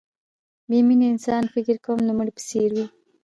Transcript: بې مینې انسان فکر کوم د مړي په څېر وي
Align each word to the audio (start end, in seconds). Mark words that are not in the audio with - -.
بې 0.69 0.79
مینې 0.87 1.05
انسان 1.13 1.43
فکر 1.53 1.75
کوم 1.85 1.97
د 2.05 2.09
مړي 2.17 2.31
په 2.35 2.41
څېر 2.49 2.69
وي 2.75 2.85